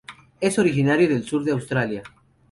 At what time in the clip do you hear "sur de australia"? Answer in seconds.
1.25-2.01